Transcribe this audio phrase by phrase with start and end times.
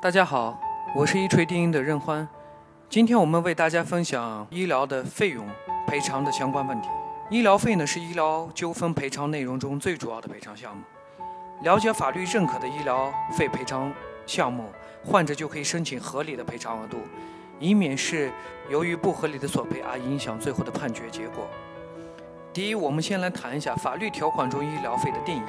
[0.00, 0.56] 大家好，
[0.94, 2.26] 我是一锤定音的任欢。
[2.88, 5.44] 今天我们为大家分享医疗的费用
[5.88, 6.88] 赔偿的相关问题。
[7.30, 10.84] 医疗费呢是医疗纠纷赔偿内容中最主要的赔偿项目。
[11.62, 13.92] 了解法律认可的医疗费赔偿
[14.24, 14.66] 项目，
[15.04, 16.98] 患者就可以申请合理的赔偿额度，
[17.58, 18.30] 以免是
[18.70, 21.44] 由于不合理的索赔而影响最后的判决结果。
[22.52, 25.42] 第一，我们先来谈一下法律条款中医疗费的定义。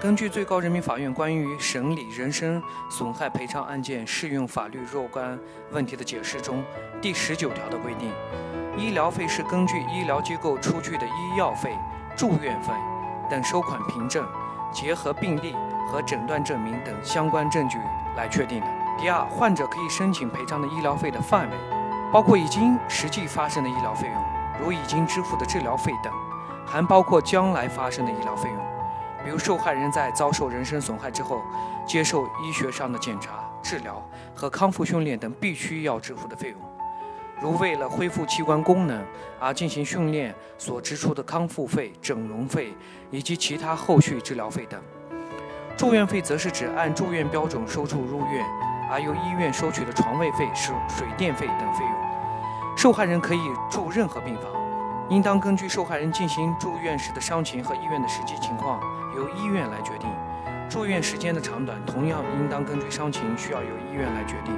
[0.00, 5.36] 根据最高人民法院关于审理人身损害赔偿案件适用法律若干
[5.72, 6.62] 问题的解释中
[7.02, 8.12] 第十九条的规定，
[8.76, 11.76] 医疗费是根据医疗机构出具的医药费、
[12.16, 12.72] 住院费
[13.28, 14.24] 等收款凭证，
[14.72, 15.56] 结合病历
[15.90, 17.76] 和诊断证明等相关证据
[18.16, 18.66] 来确定的。
[19.00, 21.56] 第二，患者可以申请赔偿的医疗费的范围，
[22.12, 24.24] 包括已经实际发生的医疗费用，
[24.62, 26.12] 如已经支付的治疗费等，
[26.64, 28.77] 还包括将来发生的医疗费用。
[29.24, 31.42] 比如受害人在遭受人身损害之后，
[31.86, 34.02] 接受医学上的检查、治疗
[34.34, 36.58] 和康复训练等必须要支付的费用，
[37.40, 39.04] 如为了恢复器官功能
[39.40, 42.72] 而进行训练所支出的康复费、整容费
[43.10, 44.80] 以及其他后续治疗费等。
[45.76, 48.44] 住院费则是指按住院标准收住入院
[48.90, 51.94] 而由医院收取的床位费、水水电费等费用。
[52.76, 53.40] 受害人可以
[53.70, 54.44] 住任何病房，
[55.10, 58.80] 应当根据受害人进行住院时的伤情和医院的实际情况。
[59.16, 60.08] 由医院来决定
[60.68, 64.54] 住院时间的长短，同样应当根据伤情需要由医院来决定。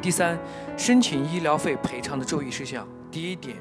[0.00, 0.38] 第三，
[0.78, 2.86] 申请医疗费赔偿的注意事项。
[3.10, 3.56] 第一点，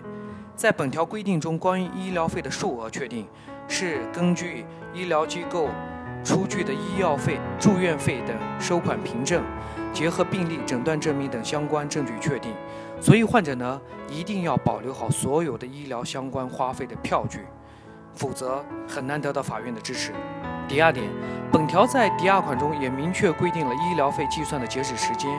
[0.56, 3.28] 在本条规定中，关于医疗费的数额确定
[3.68, 5.68] 是根据医疗机构
[6.24, 9.44] 出具的医药费、住院费等收款凭证，
[9.92, 12.54] 结合病历、诊断证明等相关证据确定。
[13.02, 17.46] 所以，患者呢一定要保留好所有的医疗相关花费的票据。
[18.16, 20.12] 否则很难得到法院的支持。
[20.68, 21.08] 第二点，
[21.54, 25.32] 本条在第二款中也明确规定了医疗费计算的截止时间，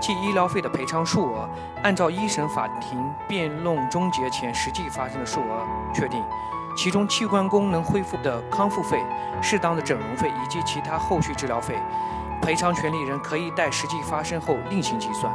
[0.00, 1.48] 即医疗费的赔偿数额
[1.82, 6.22] 按照一审法庭辩论终结前实际发生的数额确定，
[6.76, 9.02] 其中器官功能恢复的康复费、
[9.42, 11.76] 适当的整容费以及其他后续治疗费，
[12.40, 15.34] 赔偿权利人可以待实际发生后另行计算，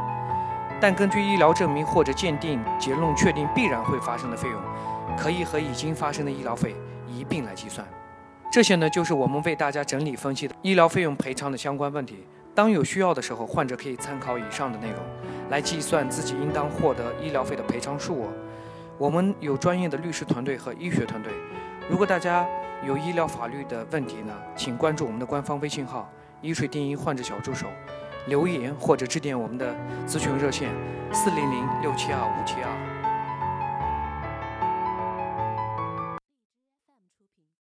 [0.85, 4.61] 但根据医疗证明或者鉴定结论确定必然会发生的费用。
[5.17, 6.75] 可以和已经发生的医疗费
[7.07, 7.83] 一并来计算。
[8.51, 12.23] 这些呢，就是我们为大家整理分析的医疗费用赔偿的相关问题。
[12.53, 14.99] 当有需要的时候，患者可以参考以上的内容
[15.49, 18.27] 来计算自己应当获得医疗费的赔偿数额。
[18.99, 21.33] 我们有专业的律师团队和医学团队。
[21.89, 22.45] 如果大家
[22.85, 26.07] 有医疗法律的问题呢，请关注我们的官方微信号
[26.43, 27.65] “医水定医患者小助手”，
[28.27, 29.75] 留言或者致电我们的
[30.07, 30.69] 咨询热线：
[31.13, 32.94] 四零零六七二五七二。